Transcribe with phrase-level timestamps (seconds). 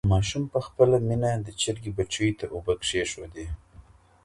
[0.13, 3.45] ماشوم په خپله مینه د چرګې بچیو ته اوبه کېښودې.